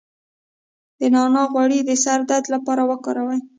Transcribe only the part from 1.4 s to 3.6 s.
غوړي د سر درد لپاره وکاروئ